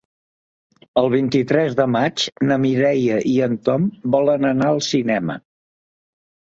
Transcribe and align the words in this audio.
El 1.01 1.09
vint-i-tres 1.15 1.75
de 1.81 1.87
maig 1.97 2.25
na 2.49 2.59
Mireia 2.65 3.21
i 3.35 3.37
en 3.51 3.57
Tom 3.69 3.89
volen 4.19 4.53
anar 4.57 4.75
al 4.75 4.85
cinema. 4.93 5.41